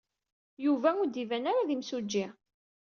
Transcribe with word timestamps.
Yuba 0.65 0.89
ur 1.01 1.07
d-iban 1.09 1.49
ara 1.51 1.67
d 1.67 1.69
imsujji. 1.75 2.25